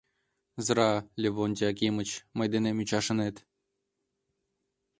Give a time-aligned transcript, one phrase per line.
[0.65, 3.35] Зыра, Левонтий Акимыч, мый денем ӱчашынет.